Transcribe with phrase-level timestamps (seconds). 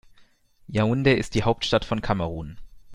[0.67, 2.57] Yaoundé ist die Hauptstadt von Kamerun.